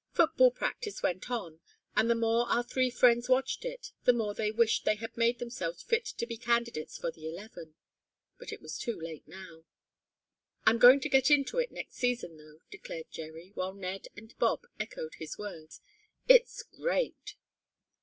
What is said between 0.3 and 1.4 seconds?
practice went